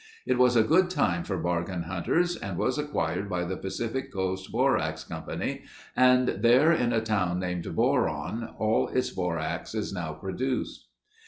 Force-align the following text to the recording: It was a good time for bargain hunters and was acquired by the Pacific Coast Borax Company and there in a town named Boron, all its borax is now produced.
It 0.25 0.39
was 0.39 0.55
a 0.55 0.63
good 0.63 0.89
time 0.89 1.23
for 1.23 1.37
bargain 1.37 1.83
hunters 1.83 2.35
and 2.35 2.57
was 2.57 2.79
acquired 2.79 3.29
by 3.29 3.45
the 3.45 3.55
Pacific 3.55 4.11
Coast 4.11 4.51
Borax 4.51 5.03
Company 5.03 5.61
and 5.95 6.27
there 6.27 6.71
in 6.73 6.91
a 6.91 7.01
town 7.01 7.37
named 7.39 7.75
Boron, 7.75 8.49
all 8.57 8.87
its 8.87 9.11
borax 9.11 9.75
is 9.75 9.93
now 9.93 10.13
produced. 10.13 10.87